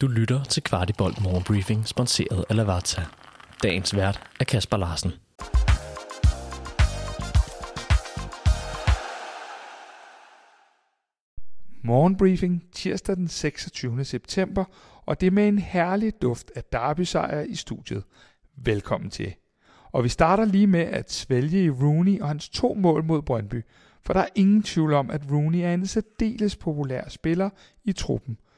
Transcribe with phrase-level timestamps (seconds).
[0.00, 3.02] Du lytter til Kvartibolt Morgenbriefing, sponsoreret af Lavazza.
[3.62, 5.10] Dagens vært er Kasper Larsen.
[11.82, 14.04] Morgenbriefing tirsdag den 26.
[14.04, 14.64] september,
[15.06, 17.06] og det er med en herlig duft af derby
[17.50, 18.04] i studiet.
[18.56, 19.34] Velkommen til.
[19.92, 23.64] Og vi starter lige med at svælge i Rooney og hans to mål mod Brøndby,
[24.02, 27.50] for der er ingen tvivl om, at Rooney er en særdeles populær spiller
[27.84, 28.38] i truppen–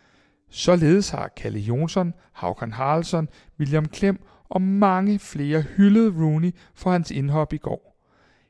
[0.54, 7.10] Således har Kalle Jonsson, Haukan Haraldsson, William Klem og mange flere hyldet Rooney for hans
[7.10, 7.98] indhop i går.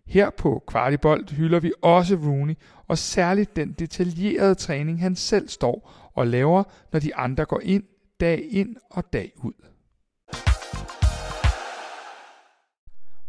[0.07, 2.55] Her på Kvartibolt hylder vi også Rooney,
[2.89, 7.85] og særligt den detaljerede træning, han selv står og laver, når de andre går ind,
[8.21, 9.53] dag ind og dag ud.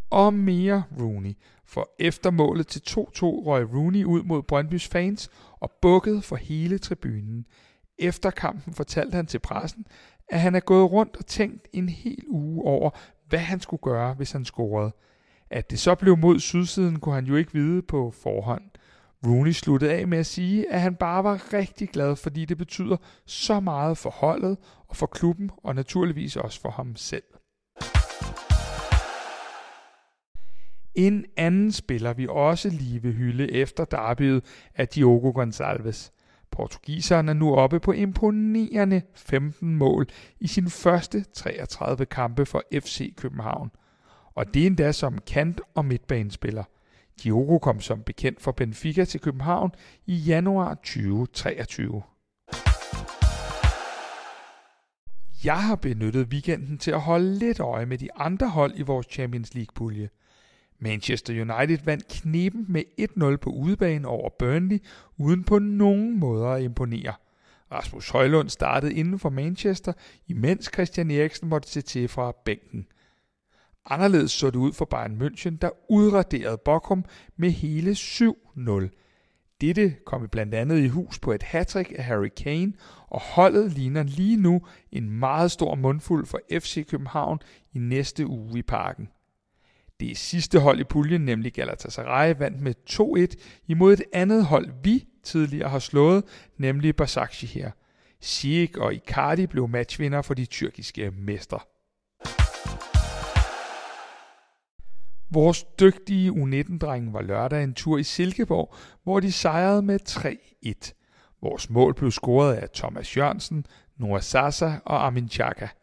[0.09, 1.33] Og mere Rooney,
[1.65, 5.29] for efter målet til 2-2 røg Rooney ud mod Brøndbys fans
[5.59, 7.45] og bukkede for hele tribunen.
[7.99, 9.85] Efter kampen fortalte han til pressen,
[10.29, 12.89] at han er gået rundt og tænkt en hel uge over,
[13.27, 14.91] hvad han skulle gøre, hvis han scorede.
[15.49, 18.63] At det så blev mod sydsiden, kunne han jo ikke vide på forhånd.
[19.27, 22.97] Rooney sluttede af med at sige, at han bare var rigtig glad, fordi det betyder
[23.25, 27.23] så meget for holdet og for klubben, og naturligvis også for ham selv.
[30.95, 34.43] En anden spiller, vi også lige vil hylde efter derbyet,
[34.75, 36.22] er Diogo Gonçalves.
[36.53, 40.07] Portugiseren er nu oppe på imponerende 15 mål
[40.39, 43.71] i sin første 33 kampe for FC København.
[44.35, 46.63] Og det er endda som kant- og midtbanespiller.
[47.23, 49.71] Diogo kom som bekendt fra Benfica til København
[50.05, 52.01] i januar 2023.
[55.43, 59.07] Jeg har benyttet weekenden til at holde lidt øje med de andre hold i vores
[59.09, 60.09] Champions League-pulje–
[60.83, 62.83] Manchester United vandt knepen med
[63.33, 64.79] 1-0 på udebane over Burnley,
[65.17, 67.13] uden på nogen måder at imponere.
[67.71, 69.93] Rasmus Højlund startede inden for Manchester,
[70.27, 72.87] imens Christian Eriksen måtte se til fra bænken.
[73.85, 77.05] Anderledes så det ud for Bayern München, der udraderede Bochum
[77.37, 78.99] med hele 7-0.
[79.61, 82.73] Dette kom blandt andet i hus på et hattrick af Harry Kane,
[83.07, 87.39] og holdet ligner lige nu en meget stor mundfuld for FC København
[87.73, 89.07] i næste uge i parken.
[89.99, 95.07] Det sidste hold i puljen, nemlig Galatasaray, vandt med 2-1 imod et andet hold, vi
[95.23, 96.23] tidligere har slået,
[96.57, 96.95] nemlig
[97.47, 97.71] her.
[98.21, 101.59] Sieg og Icardi blev matchvinder for de tyrkiske mestre.
[105.31, 110.91] Vores dygtige U19-drenge var lørdag en tur i Silkeborg, hvor de sejrede med 3-1.
[111.41, 113.65] Vores mål blev scoret af Thomas Jørgensen,
[113.97, 115.67] Noah Sasa og Armin Chaka–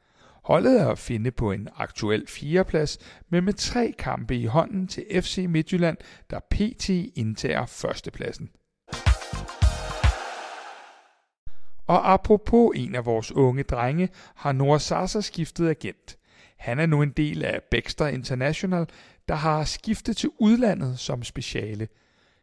[0.50, 5.05] Holdet er at finde på en aktuel fjerdeplads, men med tre kampe i hånden til
[5.22, 5.97] FC Midtjylland,
[6.31, 6.88] der pt.
[6.88, 8.50] indtager førstepladsen.
[11.87, 16.19] Og apropos en af vores unge drenge, har Noah Sasa skiftet agent.
[16.56, 18.87] Han er nu en del af Baxter International,
[19.28, 21.88] der har skiftet til udlandet som speciale.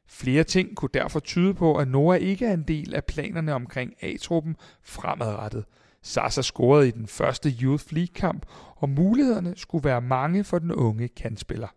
[0.09, 3.94] Flere ting kunne derfor tyde på, at Noah ikke er en del af planerne omkring
[4.01, 5.66] A-truppen fremadrettet–
[6.07, 8.45] Sasa scorede i den første Youth League-kamp,
[8.75, 11.68] og mulighederne skulle være mange for den unge kandspiller.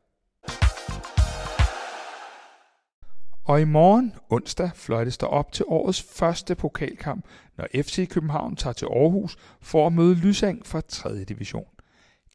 [3.44, 7.24] Og i morgen, onsdag, fløjtes der op til årets første pokalkamp,
[7.56, 11.24] når FC København tager til Aarhus for at møde Lysang fra 3.
[11.24, 11.66] division.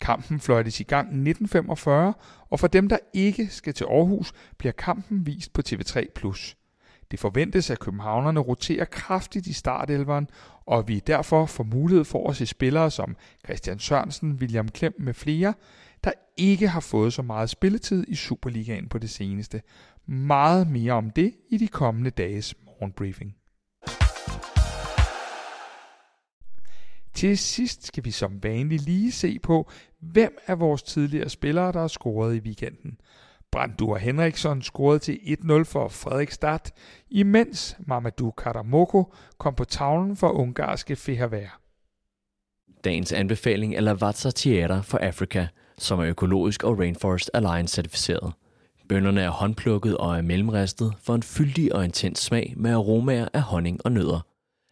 [0.01, 2.13] Kampen fløjtes i gang 1945,
[2.49, 6.64] og for dem, der ikke skal til Aarhus, bliver kampen vist på TV3+.
[7.11, 10.27] Det forventes, at københavnerne roterer kraftigt i startelveren,
[10.65, 15.13] og vi derfor får mulighed for at se spillere som Christian Sørensen, William Klem med
[15.13, 15.53] flere,
[16.03, 19.61] der ikke har fået så meget spilletid i Superligaen på det seneste.
[20.05, 23.35] Meget mere om det i de kommende dages morgenbriefing.
[27.13, 31.79] Til sidst skal vi som vanligt lige se på, hvem af vores tidligere spillere, der
[31.79, 32.97] har scoret i weekenden.
[33.55, 36.59] Brandur Henriksson scorede til 1-0 for Fredrikstad,
[37.09, 41.59] imens Mamadou Karamoko kom på tavlen for ungarske Fehervær.
[42.83, 45.47] Dagens anbefaling er Lavazza Theater for Africa,
[45.77, 48.33] som er økologisk og Rainforest Alliance certificeret.
[48.89, 53.41] Bønderne er håndplukket og er mellemristet for en fyldig og intens smag med aromaer af
[53.41, 54.25] honning og nødder.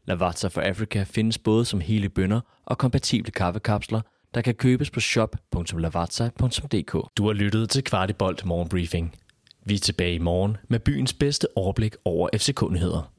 [0.06, 4.02] Lavazza for Africa findes både som hele bønder og kompatible kaffekapsler–
[4.34, 7.18] der kan købes på shop.lavazza.dk.
[7.18, 9.16] Du har lyttet til Kvartibolt Morgenbriefing.
[9.66, 13.13] Vi er tilbage i morgen med byens bedste overblik over FCK-nyheder.